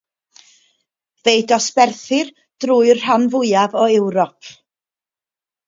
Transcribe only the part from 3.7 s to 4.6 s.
o Ewrop.